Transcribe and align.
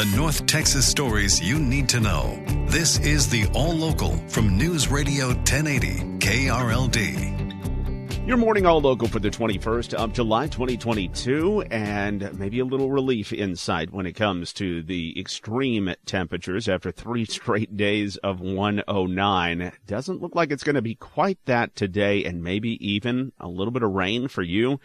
the 0.00 0.16
North 0.16 0.46
Texas 0.46 0.86
stories 0.86 1.42
you 1.42 1.58
need 1.58 1.86
to 1.86 2.00
know. 2.00 2.42
This 2.68 2.98
is 3.00 3.28
the 3.28 3.46
All 3.52 3.74
Local 3.74 4.16
from 4.28 4.56
News 4.56 4.88
Radio 4.88 5.26
1080 5.26 6.16
KRLD. 6.26 8.26
Your 8.26 8.38
morning 8.38 8.64
all 8.64 8.80
local 8.80 9.08
for 9.08 9.18
the 9.18 9.28
21st 9.28 9.92
of 9.92 10.14
July 10.14 10.46
2022, 10.46 11.64
and 11.70 12.32
maybe 12.38 12.60
a 12.60 12.64
little 12.64 12.90
relief 12.90 13.30
in 13.30 13.56
sight 13.56 13.92
when 13.92 14.06
it 14.06 14.14
comes 14.14 14.54
to 14.54 14.82
the 14.82 15.20
extreme 15.20 15.94
temperatures 16.06 16.66
after 16.66 16.90
three 16.90 17.24
straight 17.26 17.76
days 17.76 18.16
of 18.16 18.40
109. 18.40 19.72
Doesn't 19.86 20.22
look 20.22 20.34
like 20.34 20.50
it's 20.50 20.64
going 20.64 20.76
to 20.76 20.82
be 20.82 20.94
quite 20.94 21.44
that 21.44 21.76
today, 21.76 22.24
and 22.24 22.42
maybe 22.42 22.70
even 22.90 23.32
a 23.38 23.48
little 23.48 23.70
bit 23.70 23.82
of 23.82 23.90
rain 23.90 24.28
for 24.28 24.40
you. 24.40 24.80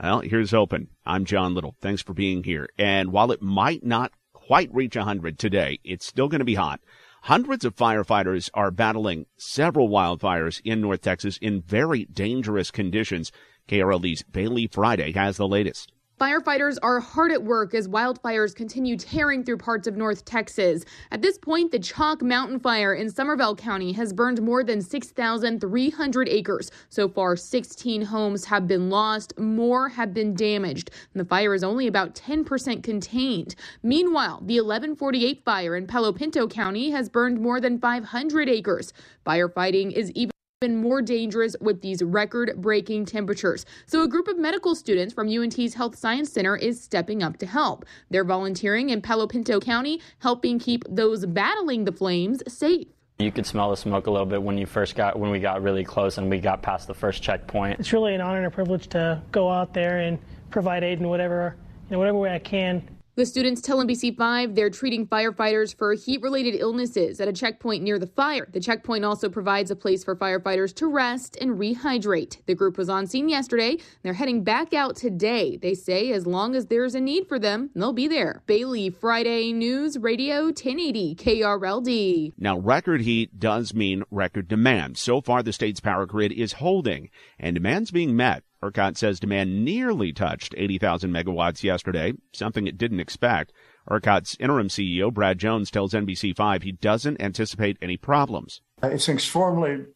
Well, 0.00 0.20
here's 0.20 0.52
hoping. 0.52 0.86
I'm 1.04 1.24
John 1.24 1.54
Little. 1.54 1.74
Thanks 1.80 2.02
for 2.02 2.14
being 2.14 2.44
here. 2.44 2.68
And 2.78 3.10
while 3.10 3.32
it 3.32 3.42
might 3.42 3.84
not 3.84 4.12
quite 4.50 4.74
reach 4.74 4.96
100 4.96 5.38
today, 5.38 5.78
it's 5.84 6.04
still 6.04 6.26
going 6.26 6.40
to 6.40 6.44
be 6.44 6.56
hot. 6.56 6.80
Hundreds 7.22 7.64
of 7.64 7.76
firefighters 7.76 8.50
are 8.52 8.72
battling 8.72 9.24
several 9.36 9.88
wildfires 9.88 10.60
in 10.64 10.80
North 10.80 11.02
Texas 11.02 11.38
in 11.40 11.62
very 11.62 12.04
dangerous 12.06 12.72
conditions. 12.72 13.30
KRLD's 13.68 14.24
Bailey 14.24 14.66
Friday 14.66 15.12
has 15.12 15.36
the 15.36 15.46
latest. 15.46 15.92
Firefighters 16.20 16.76
are 16.82 17.00
hard 17.00 17.32
at 17.32 17.42
work 17.42 17.72
as 17.72 17.88
wildfires 17.88 18.54
continue 18.54 18.94
tearing 18.94 19.42
through 19.42 19.56
parts 19.56 19.86
of 19.86 19.96
North 19.96 20.26
Texas. 20.26 20.84
At 21.10 21.22
this 21.22 21.38
point, 21.38 21.72
the 21.72 21.78
Chalk 21.78 22.20
Mountain 22.20 22.60
Fire 22.60 22.92
in 22.92 23.06
Somervell 23.06 23.56
County 23.56 23.92
has 23.92 24.12
burned 24.12 24.42
more 24.42 24.62
than 24.62 24.82
6,300 24.82 26.28
acres. 26.28 26.70
So 26.90 27.08
far, 27.08 27.36
16 27.36 28.02
homes 28.02 28.44
have 28.44 28.68
been 28.68 28.90
lost, 28.90 29.38
more 29.38 29.88
have 29.88 30.12
been 30.12 30.34
damaged. 30.34 30.90
And 31.14 31.22
the 31.22 31.24
fire 31.24 31.54
is 31.54 31.64
only 31.64 31.86
about 31.86 32.14
10% 32.14 32.82
contained. 32.82 33.54
Meanwhile, 33.82 34.42
the 34.44 34.60
1148 34.60 35.42
fire 35.42 35.74
in 35.74 35.86
Palo 35.86 36.12
Pinto 36.12 36.46
County 36.46 36.90
has 36.90 37.08
burned 37.08 37.40
more 37.40 37.62
than 37.62 37.80
500 37.80 38.46
acres. 38.46 38.92
Firefighting 39.24 39.90
is 39.92 40.10
even 40.10 40.29
been 40.60 40.76
more 40.76 41.00
dangerous 41.00 41.56
with 41.62 41.80
these 41.80 42.02
record 42.02 42.52
breaking 42.58 43.06
temperatures. 43.06 43.64
So, 43.86 44.02
a 44.02 44.08
group 44.08 44.28
of 44.28 44.36
medical 44.36 44.74
students 44.74 45.14
from 45.14 45.26
UNT's 45.26 45.72
Health 45.72 45.96
Science 45.96 46.30
Center 46.30 46.54
is 46.54 46.78
stepping 46.78 47.22
up 47.22 47.38
to 47.38 47.46
help. 47.46 47.86
They're 48.10 48.24
volunteering 48.24 48.90
in 48.90 49.00
Palo 49.00 49.26
Pinto 49.26 49.58
County, 49.58 50.02
helping 50.18 50.58
keep 50.58 50.84
those 50.86 51.24
battling 51.24 51.84
the 51.84 51.92
flames 51.92 52.42
safe. 52.46 52.88
You 53.20 53.32
could 53.32 53.46
smell 53.46 53.70
the 53.70 53.76
smoke 53.78 54.06
a 54.06 54.10
little 54.10 54.26
bit 54.26 54.42
when 54.42 54.58
you 54.58 54.66
first 54.66 54.96
got 54.96 55.18
when 55.18 55.30
we 55.30 55.40
got 55.40 55.62
really 55.62 55.82
close 55.82 56.18
and 56.18 56.28
we 56.28 56.40
got 56.40 56.60
past 56.60 56.86
the 56.86 56.94
first 56.94 57.22
checkpoint. 57.22 57.80
It's 57.80 57.94
really 57.94 58.14
an 58.14 58.20
honor 58.20 58.36
and 58.36 58.46
a 58.46 58.50
privilege 58.50 58.86
to 58.88 59.22
go 59.32 59.48
out 59.48 59.72
there 59.72 60.00
and 60.00 60.18
provide 60.50 60.84
aid 60.84 61.00
in 61.00 61.08
whatever 61.08 61.56
in 61.88 61.96
whatever 61.96 62.18
way 62.18 62.34
I 62.34 62.38
can 62.38 62.86
the 63.20 63.26
students 63.26 63.60
tell 63.60 63.84
NBC5 63.84 64.54
they're 64.54 64.70
treating 64.70 65.06
firefighters 65.06 65.76
for 65.76 65.92
heat 65.92 66.22
related 66.22 66.54
illnesses 66.54 67.20
at 67.20 67.28
a 67.28 67.32
checkpoint 67.34 67.82
near 67.82 67.98
the 67.98 68.06
fire. 68.06 68.48
The 68.50 68.60
checkpoint 68.60 69.04
also 69.04 69.28
provides 69.28 69.70
a 69.70 69.76
place 69.76 70.02
for 70.02 70.16
firefighters 70.16 70.74
to 70.76 70.86
rest 70.86 71.36
and 71.38 71.58
rehydrate. 71.58 72.38
The 72.46 72.54
group 72.54 72.78
was 72.78 72.88
on 72.88 73.06
scene 73.06 73.28
yesterday. 73.28 73.76
They're 74.02 74.14
heading 74.14 74.42
back 74.42 74.72
out 74.72 74.96
today. 74.96 75.58
They 75.58 75.74
say 75.74 76.12
as 76.12 76.26
long 76.26 76.54
as 76.54 76.68
there's 76.68 76.94
a 76.94 77.00
need 77.00 77.28
for 77.28 77.38
them, 77.38 77.68
they'll 77.74 77.92
be 77.92 78.08
there. 78.08 78.42
Bailey, 78.46 78.88
Friday 78.88 79.52
News 79.52 79.98
Radio 79.98 80.44
1080 80.44 81.14
KRLD. 81.16 82.32
Now, 82.38 82.58
record 82.58 83.02
heat 83.02 83.38
does 83.38 83.74
mean 83.74 84.02
record 84.10 84.48
demand. 84.48 84.96
So 84.96 85.20
far, 85.20 85.42
the 85.42 85.52
state's 85.52 85.80
power 85.80 86.06
grid 86.06 86.32
is 86.32 86.54
holding, 86.54 87.10
and 87.38 87.54
demand's 87.54 87.90
being 87.90 88.16
met. 88.16 88.44
ERCOT 88.62 88.96
says 88.96 89.20
demand 89.20 89.64
nearly 89.64 90.12
touched 90.12 90.54
80,000 90.56 91.10
megawatts 91.10 91.62
yesterday, 91.62 92.12
something 92.32 92.66
it 92.66 92.76
didn't 92.76 93.00
expect. 93.00 93.52
ERCOT's 93.90 94.36
interim 94.38 94.68
CEO, 94.68 95.12
Brad 95.12 95.38
Jones, 95.38 95.70
tells 95.70 95.94
NBC5 95.94 96.62
he 96.62 96.72
doesn't 96.72 97.20
anticipate 97.22 97.78
any 97.80 97.96
problems. 97.96 98.60
It's 98.82 99.08
an 99.08 99.14
extremely 99.14 99.86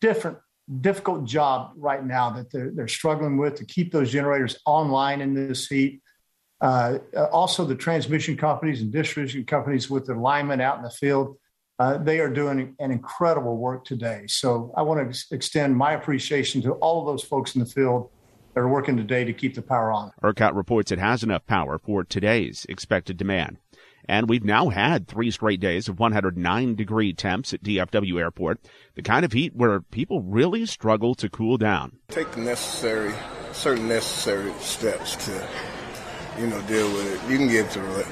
different, 0.00 0.38
difficult 0.80 1.24
job 1.26 1.72
right 1.76 2.04
now 2.04 2.30
that 2.30 2.50
they're, 2.50 2.70
they're 2.74 2.88
struggling 2.88 3.36
with 3.36 3.56
to 3.56 3.64
keep 3.66 3.92
those 3.92 4.10
generators 4.10 4.58
online 4.64 5.20
in 5.20 5.34
this 5.34 5.66
heat. 5.66 6.00
Uh, 6.60 6.98
also, 7.30 7.66
the 7.66 7.74
transmission 7.74 8.38
companies 8.38 8.80
and 8.80 8.90
distribution 8.90 9.44
companies 9.44 9.90
with 9.90 10.06
their 10.06 10.16
linemen 10.16 10.62
out 10.62 10.78
in 10.78 10.82
the 10.82 10.90
field 10.90 11.36
uh, 11.78 11.98
they 11.98 12.20
are 12.20 12.28
doing 12.28 12.74
an 12.78 12.90
incredible 12.90 13.56
work 13.56 13.84
today. 13.84 14.24
So 14.28 14.72
I 14.76 14.82
want 14.82 15.00
to 15.00 15.08
ex- 15.08 15.30
extend 15.32 15.76
my 15.76 15.92
appreciation 15.92 16.62
to 16.62 16.72
all 16.74 17.00
of 17.00 17.06
those 17.06 17.24
folks 17.24 17.54
in 17.54 17.60
the 17.60 17.66
field 17.66 18.10
that 18.54 18.60
are 18.60 18.68
working 18.68 18.96
today 18.96 19.24
to 19.24 19.32
keep 19.32 19.54
the 19.54 19.62
power 19.62 19.90
on. 19.90 20.12
ERCOT 20.22 20.54
reports 20.54 20.92
it 20.92 20.98
has 20.98 21.24
enough 21.24 21.44
power 21.46 21.78
for 21.78 22.04
today's 22.04 22.64
expected 22.68 23.16
demand. 23.16 23.58
And 24.06 24.28
we've 24.28 24.44
now 24.44 24.68
had 24.68 25.08
three 25.08 25.30
straight 25.30 25.60
days 25.60 25.88
of 25.88 25.98
109 25.98 26.74
degree 26.74 27.14
temps 27.14 27.54
at 27.54 27.62
DFW 27.62 28.20
Airport, 28.20 28.60
the 28.94 29.02
kind 29.02 29.24
of 29.24 29.32
heat 29.32 29.56
where 29.56 29.80
people 29.80 30.20
really 30.20 30.66
struggle 30.66 31.14
to 31.16 31.30
cool 31.30 31.56
down. 31.56 31.98
Take 32.08 32.30
the 32.32 32.40
necessary, 32.40 33.14
certain 33.52 33.88
necessary 33.88 34.52
steps 34.60 35.16
to, 35.24 35.48
you 36.38 36.46
know, 36.48 36.60
deal 36.62 36.86
with 36.92 37.14
it. 37.14 37.30
You 37.30 37.38
can 37.38 37.48
get 37.48 37.72
through 37.72 37.96
it 37.96 38.06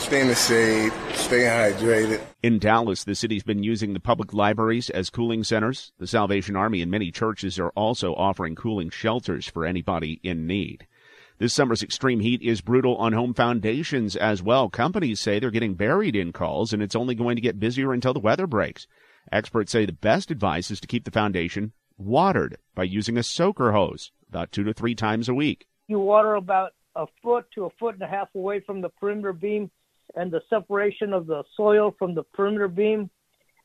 stay 0.00 0.22
in 0.22 0.28
the 0.28 0.34
shade, 0.34 0.92
stay 1.14 1.42
hydrated. 1.42 2.20
In 2.42 2.58
Dallas, 2.58 3.04
the 3.04 3.14
city's 3.14 3.42
been 3.42 3.62
using 3.62 3.92
the 3.92 4.00
public 4.00 4.32
libraries 4.32 4.88
as 4.90 5.10
cooling 5.10 5.44
centers. 5.44 5.92
The 5.98 6.06
Salvation 6.06 6.56
Army 6.56 6.80
and 6.80 6.90
many 6.90 7.10
churches 7.10 7.58
are 7.58 7.70
also 7.70 8.14
offering 8.14 8.54
cooling 8.54 8.90
shelters 8.90 9.46
for 9.46 9.66
anybody 9.66 10.18
in 10.22 10.46
need. 10.46 10.86
This 11.38 11.54
summer's 11.54 11.82
extreme 11.82 12.20
heat 12.20 12.42
is 12.42 12.60
brutal 12.60 12.96
on 12.96 13.12
home 13.12 13.34
foundations 13.34 14.16
as 14.16 14.42
well. 14.42 14.68
Companies 14.68 15.20
say 15.20 15.38
they're 15.38 15.50
getting 15.50 15.74
buried 15.74 16.16
in 16.16 16.32
calls 16.32 16.72
and 16.72 16.82
it's 16.82 16.96
only 16.96 17.14
going 17.14 17.36
to 17.36 17.42
get 17.42 17.60
busier 17.60 17.92
until 17.92 18.12
the 18.12 18.20
weather 18.20 18.46
breaks. 18.46 18.86
Experts 19.30 19.72
say 19.72 19.86
the 19.86 19.92
best 19.92 20.30
advice 20.30 20.70
is 20.70 20.80
to 20.80 20.86
keep 20.86 21.04
the 21.04 21.10
foundation 21.10 21.72
watered 21.96 22.56
by 22.74 22.84
using 22.84 23.16
a 23.16 23.22
soaker 23.22 23.72
hose 23.72 24.12
about 24.28 24.52
two 24.52 24.64
to 24.64 24.72
three 24.72 24.94
times 24.94 25.28
a 25.28 25.34
week. 25.34 25.66
You 25.88 25.98
water 25.98 26.34
about 26.34 26.72
a 26.96 27.06
foot 27.22 27.46
to 27.54 27.66
a 27.66 27.70
foot 27.78 27.94
and 27.94 28.02
a 28.02 28.06
half 28.06 28.28
away 28.34 28.60
from 28.60 28.80
the 28.80 28.88
perimeter 28.88 29.32
beam 29.32 29.70
and 30.14 30.30
the 30.30 30.40
separation 30.48 31.12
of 31.12 31.26
the 31.26 31.42
soil 31.56 31.94
from 31.98 32.14
the 32.14 32.22
perimeter 32.22 32.68
beam 32.68 33.10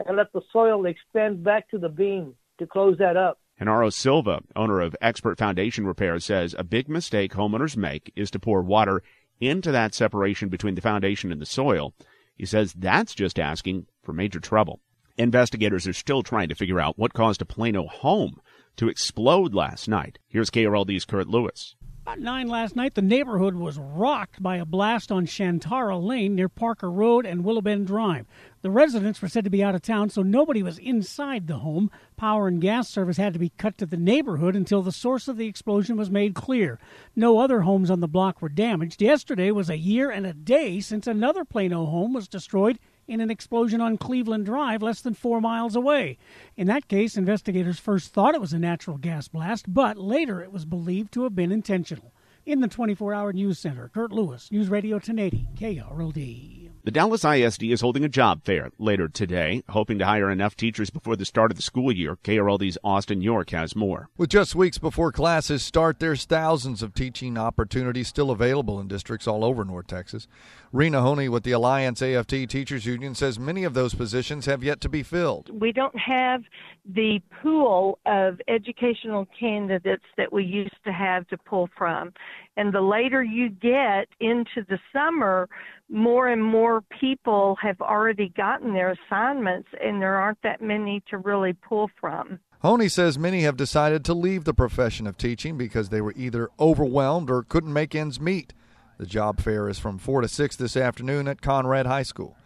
and 0.05 0.17
let 0.17 0.31
the 0.33 0.41
soil 0.51 0.85
expand 0.85 1.43
back 1.43 1.69
to 1.69 1.77
the 1.77 1.89
beam 1.89 2.33
to 2.59 2.67
close 2.67 2.97
that 2.97 3.17
up. 3.17 3.39
Henaro 3.59 3.91
Silva, 3.91 4.41
owner 4.55 4.81
of 4.81 4.95
Expert 5.01 5.37
Foundation 5.37 5.87
Repair, 5.87 6.19
says 6.19 6.55
a 6.57 6.63
big 6.63 6.89
mistake 6.89 7.33
homeowners 7.33 7.77
make 7.77 8.11
is 8.15 8.29
to 8.31 8.39
pour 8.39 8.61
water 8.61 9.01
into 9.39 9.71
that 9.71 9.93
separation 9.93 10.49
between 10.49 10.75
the 10.75 10.81
foundation 10.81 11.31
and 11.31 11.41
the 11.41 11.45
soil. 11.45 11.93
He 12.35 12.45
says 12.45 12.73
that's 12.73 13.15
just 13.15 13.39
asking 13.39 13.87
for 14.03 14.11
major 14.11 14.39
trouble. 14.39 14.81
Investigators 15.17 15.87
are 15.87 15.93
still 15.93 16.21
trying 16.21 16.49
to 16.49 16.55
figure 16.55 16.81
out 16.81 16.99
what 16.99 17.13
caused 17.13 17.41
a 17.41 17.45
Plano 17.45 17.87
home 17.87 18.41
to 18.75 18.89
explode 18.89 19.53
last 19.53 19.87
night. 19.87 20.19
Here's 20.27 20.49
KRLD's 20.49 21.05
Kurt 21.05 21.27
Lewis. 21.27 21.75
About 22.05 22.19
9 22.19 22.47
last 22.47 22.75
night, 22.75 22.93
the 22.93 23.01
neighborhood 23.01 23.55
was 23.55 23.79
rocked 23.79 24.43
by 24.43 24.57
a 24.57 24.65
blast 24.65 25.11
on 25.11 25.25
Shantara 25.25 25.99
Lane 25.99 26.35
near 26.35 26.47
Parker 26.47 26.91
Road 26.91 27.25
and 27.25 27.43
Willow 27.43 27.61
Bend 27.61 27.87
Drive. 27.87 28.27
The 28.61 28.69
residents 28.69 29.23
were 29.23 29.27
said 29.27 29.43
to 29.45 29.49
be 29.49 29.63
out 29.63 29.73
of 29.73 29.81
town, 29.81 30.11
so 30.11 30.21
nobody 30.21 30.61
was 30.61 30.77
inside 30.77 31.47
the 31.47 31.57
home. 31.57 31.89
Power 32.15 32.47
and 32.47 32.61
gas 32.61 32.89
service 32.89 33.17
had 33.17 33.33
to 33.33 33.39
be 33.39 33.53
cut 33.57 33.79
to 33.79 33.87
the 33.87 33.97
neighborhood 33.97 34.55
until 34.55 34.83
the 34.83 34.91
source 34.91 35.27
of 35.27 35.37
the 35.37 35.47
explosion 35.47 35.97
was 35.97 36.11
made 36.11 36.35
clear. 36.35 36.77
No 37.15 37.39
other 37.39 37.61
homes 37.61 37.89
on 37.89 38.01
the 38.01 38.07
block 38.07 38.39
were 38.39 38.49
damaged. 38.49 39.01
Yesterday 39.01 39.49
was 39.49 39.71
a 39.71 39.77
year 39.79 40.11
and 40.11 40.27
a 40.27 40.33
day 40.33 40.79
since 40.81 41.07
another 41.07 41.43
Plano 41.43 41.87
home 41.87 42.13
was 42.13 42.27
destroyed 42.27 42.77
in 43.07 43.21
an 43.21 43.29
explosion 43.29 43.81
on 43.81 43.97
Cleveland 43.97 44.45
Drive, 44.45 44.81
less 44.81 45.01
than 45.01 45.13
four 45.13 45.41
miles 45.41 45.75
away. 45.75 46.17
In 46.55 46.67
that 46.67 46.87
case, 46.87 47.17
investigators 47.17 47.79
first 47.79 48.13
thought 48.13 48.35
it 48.35 48.41
was 48.41 48.53
a 48.53 48.59
natural 48.59 48.97
gas 48.97 49.27
blast, 49.27 49.73
but 49.73 49.97
later 49.97 50.41
it 50.41 50.51
was 50.51 50.65
believed 50.65 51.11
to 51.13 51.23
have 51.23 51.35
been 51.35 51.51
intentional. 51.51 52.13
In 52.45 52.61
the 52.61 52.67
24 52.67 53.13
hour 53.13 53.33
news 53.33 53.59
center, 53.59 53.89
Kurt 53.89 54.11
Lewis, 54.11 54.51
News 54.51 54.69
Radio 54.69 54.97
1080, 54.97 55.47
KRLD. 55.57 56.64
The 56.85 56.91
Dallas 56.91 57.25
ISD 57.25 57.63
is 57.63 57.81
holding 57.81 58.03
a 58.03 58.07
job 58.09 58.43
fair 58.43 58.69
later 58.77 59.07
today, 59.07 59.63
hoping 59.69 59.97
to 59.97 60.05
hire 60.05 60.29
enough 60.29 60.55
teachers 60.55 60.91
before 60.91 61.15
the 61.15 61.25
start 61.25 61.49
of 61.49 61.57
the 61.57 61.63
school 61.63 61.91
year. 61.91 62.15
KRLD's 62.17 62.77
Austin 62.83 63.21
York 63.21 63.49
has 63.49 63.75
more. 63.75 64.07
With 64.17 64.29
just 64.29 64.53
weeks 64.53 64.77
before 64.77 65.11
classes 65.11 65.63
start, 65.63 65.99
there's 65.99 66.25
thousands 66.25 66.83
of 66.83 66.93
teaching 66.93 67.39
opportunities 67.39 68.07
still 68.07 68.29
available 68.29 68.79
in 68.79 68.87
districts 68.87 69.25
all 69.25 69.43
over 69.43 69.65
North 69.65 69.87
Texas. 69.87 70.27
Rena 70.71 71.01
Honey 71.01 71.27
with 71.27 71.41
the 71.41 71.53
Alliance 71.53 72.03
AFT 72.03 72.47
Teachers 72.47 72.85
Union 72.85 73.15
says 73.15 73.39
many 73.39 73.63
of 73.63 73.73
those 73.73 73.95
positions 73.95 74.45
have 74.45 74.63
yet 74.63 74.79
to 74.81 74.89
be 74.89 75.01
filled. 75.01 75.49
We 75.59 75.71
don't 75.71 75.97
have 75.97 76.43
the 76.85 77.19
pool 77.41 77.97
of 78.05 78.39
educational 78.47 79.27
candidates 79.39 80.05
that 80.17 80.31
we 80.31 80.43
used 80.43 80.77
to 80.85 80.91
have 80.91 81.27
to 81.29 81.37
pull 81.37 81.67
from. 81.75 82.13
And 82.57 82.73
the 82.73 82.81
later 82.81 83.23
you 83.23 83.49
get 83.49 84.07
into 84.19 84.63
the 84.69 84.77
summer, 84.93 85.49
more 85.89 86.29
and 86.29 86.43
more 86.43 86.74
people 86.81 87.57
have 87.61 87.79
already 87.81 88.29
gotten 88.29 88.73
their 88.73 88.91
assignments, 88.91 89.69
and 89.81 90.01
there 90.01 90.15
aren't 90.15 90.41
that 90.43 90.61
many 90.61 91.03
to 91.09 91.17
really 91.17 91.53
pull 91.53 91.89
from. 91.99 92.39
Honey 92.61 92.89
says 92.89 93.19
many 93.19 93.41
have 93.41 93.57
decided 93.57 94.03
to 94.05 94.13
leave 94.13 94.43
the 94.43 94.53
profession 94.53 95.05
of 95.05 95.17
teaching 95.17 95.57
because 95.57 95.89
they 95.89 96.01
were 96.01 96.13
either 96.15 96.49
overwhelmed 96.59 97.29
or 97.29 97.43
couldn't 97.43 97.73
make 97.73 97.93
ends 97.93 98.19
meet. 98.19 98.53
The 98.97 99.05
job 99.05 99.41
fair 99.41 99.67
is 99.67 99.77
from 99.77 99.97
4 99.97 100.21
to 100.21 100.27
6 100.27 100.55
this 100.55 100.77
afternoon 100.77 101.27
at 101.27 101.41
Conrad 101.41 101.85
High 101.85 102.03
School. 102.03 102.37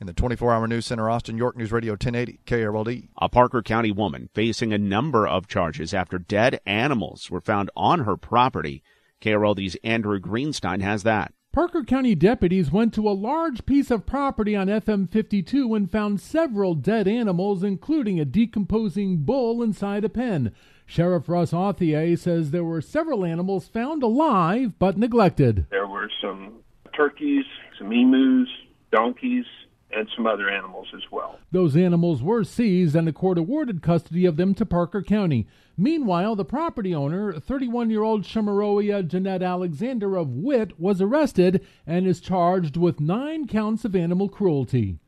In 0.00 0.06
the 0.06 0.14
24 0.14 0.54
hour 0.54 0.66
news 0.66 0.86
center, 0.86 1.10
Austin, 1.10 1.36
York 1.36 1.58
News 1.58 1.72
Radio 1.72 1.92
1080, 1.92 2.40
KRLD. 2.46 3.08
A 3.20 3.28
Parker 3.28 3.60
County 3.60 3.92
woman 3.92 4.30
facing 4.32 4.72
a 4.72 4.78
number 4.78 5.26
of 5.26 5.46
charges 5.46 5.92
after 5.92 6.18
dead 6.18 6.58
animals 6.64 7.30
were 7.30 7.42
found 7.42 7.70
on 7.76 8.00
her 8.04 8.16
property. 8.16 8.82
KRLD's 9.20 9.76
Andrew 9.84 10.18
Greenstein 10.18 10.80
has 10.80 11.02
that. 11.02 11.34
Parker 11.52 11.82
County 11.82 12.14
deputies 12.14 12.70
went 12.70 12.94
to 12.94 13.08
a 13.08 13.10
large 13.10 13.66
piece 13.66 13.90
of 13.90 14.06
property 14.06 14.54
on 14.54 14.68
FM 14.68 15.10
52 15.10 15.74
and 15.74 15.90
found 15.90 16.20
several 16.20 16.76
dead 16.76 17.08
animals, 17.08 17.64
including 17.64 18.20
a 18.20 18.24
decomposing 18.24 19.16
bull 19.24 19.60
inside 19.60 20.04
a 20.04 20.08
pen. 20.08 20.52
Sheriff 20.86 21.28
Russ 21.28 21.50
Authier 21.50 22.16
says 22.16 22.52
there 22.52 22.62
were 22.62 22.80
several 22.80 23.24
animals 23.24 23.66
found 23.66 24.04
alive 24.04 24.78
but 24.78 24.96
neglected. 24.96 25.66
There 25.70 25.88
were 25.88 26.08
some 26.22 26.60
turkeys, 26.96 27.44
some 27.80 27.92
emus, 27.92 28.48
donkeys, 28.92 29.46
and 29.92 30.08
some 30.14 30.26
other 30.26 30.48
animals 30.48 30.88
as 30.94 31.02
well. 31.10 31.38
Those 31.50 31.76
animals 31.76 32.22
were 32.22 32.44
seized 32.44 32.94
and 32.94 33.06
the 33.06 33.12
court 33.12 33.38
awarded 33.38 33.82
custody 33.82 34.26
of 34.26 34.36
them 34.36 34.54
to 34.54 34.66
Parker 34.66 35.02
County. 35.02 35.46
Meanwhile, 35.76 36.36
the 36.36 36.44
property 36.44 36.94
owner, 36.94 37.32
31 37.32 37.90
year 37.90 38.02
old 38.02 38.22
Shamaroia 38.22 39.06
Jeanette 39.06 39.42
Alexander 39.42 40.16
of 40.16 40.30
Witt, 40.30 40.78
was 40.78 41.00
arrested 41.00 41.66
and 41.86 42.06
is 42.06 42.20
charged 42.20 42.76
with 42.76 43.00
nine 43.00 43.46
counts 43.46 43.84
of 43.84 43.96
animal 43.96 44.28
cruelty. 44.28 44.98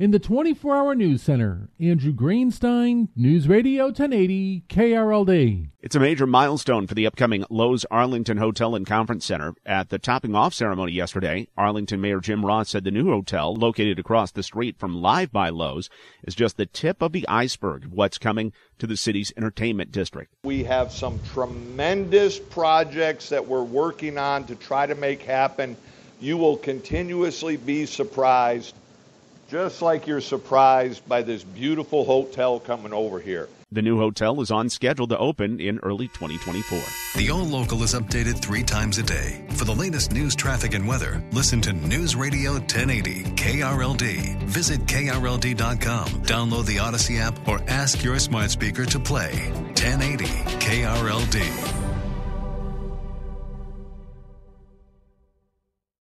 In 0.00 0.12
the 0.12 0.18
24 0.18 0.74
hour 0.74 0.94
news 0.94 1.20
center, 1.20 1.68
Andrew 1.78 2.14
Greenstein, 2.14 3.08
News 3.14 3.46
Radio 3.46 3.84
1080, 3.84 4.64
KRLD. 4.66 5.68
It's 5.82 5.94
a 5.94 6.00
major 6.00 6.26
milestone 6.26 6.86
for 6.86 6.94
the 6.94 7.06
upcoming 7.06 7.44
Loews 7.50 7.84
Arlington 7.90 8.38
Hotel 8.38 8.74
and 8.74 8.86
Conference 8.86 9.26
Center. 9.26 9.52
At 9.66 9.90
the 9.90 9.98
topping 9.98 10.34
off 10.34 10.54
ceremony 10.54 10.92
yesterday, 10.92 11.48
Arlington 11.54 12.00
Mayor 12.00 12.20
Jim 12.20 12.46
Ross 12.46 12.70
said 12.70 12.84
the 12.84 12.90
new 12.90 13.10
hotel, 13.10 13.54
located 13.54 13.98
across 13.98 14.30
the 14.30 14.42
street 14.42 14.78
from 14.78 15.02
Live 15.02 15.32
by 15.32 15.50
Loews, 15.50 15.90
is 16.24 16.34
just 16.34 16.56
the 16.56 16.64
tip 16.64 17.02
of 17.02 17.12
the 17.12 17.28
iceberg 17.28 17.84
of 17.84 17.92
what's 17.92 18.16
coming 18.16 18.54
to 18.78 18.86
the 18.86 18.96
city's 18.96 19.34
entertainment 19.36 19.92
district. 19.92 20.32
We 20.44 20.64
have 20.64 20.92
some 20.92 21.20
tremendous 21.34 22.38
projects 22.38 23.28
that 23.28 23.46
we're 23.46 23.64
working 23.64 24.16
on 24.16 24.44
to 24.44 24.54
try 24.54 24.86
to 24.86 24.94
make 24.94 25.20
happen. 25.20 25.76
You 26.20 26.38
will 26.38 26.56
continuously 26.56 27.58
be 27.58 27.84
surprised 27.84 28.74
just 29.50 29.82
like 29.82 30.06
you're 30.06 30.20
surprised 30.20 31.06
by 31.08 31.22
this 31.22 31.42
beautiful 31.42 32.04
hotel 32.04 32.60
coming 32.60 32.92
over 32.92 33.18
here. 33.18 33.48
The 33.72 33.82
new 33.82 33.98
hotel 33.98 34.40
is 34.40 34.50
on 34.50 34.68
schedule 34.68 35.06
to 35.08 35.18
open 35.18 35.60
in 35.60 35.78
early 35.80 36.08
2024. 36.08 36.80
The 37.16 37.30
All 37.30 37.44
Local 37.44 37.82
is 37.82 37.94
updated 37.94 38.40
three 38.40 38.62
times 38.62 38.98
a 38.98 39.02
day. 39.02 39.44
For 39.50 39.64
the 39.64 39.74
latest 39.74 40.12
news, 40.12 40.34
traffic, 40.34 40.74
and 40.74 40.86
weather, 40.88 41.22
listen 41.32 41.60
to 41.62 41.72
News 41.72 42.16
Radio 42.16 42.52
1080 42.54 43.24
KRLD. 43.36 44.42
Visit 44.42 44.80
KRLD.com, 44.86 46.08
download 46.24 46.66
the 46.66 46.76
Audacy 46.76 47.20
app, 47.20 47.46
or 47.46 47.60
ask 47.68 48.02
your 48.02 48.18
smart 48.18 48.50
speaker 48.50 48.84
to 48.86 48.98
play 48.98 49.32
1080 49.76 50.24
KRLD. 50.58 51.79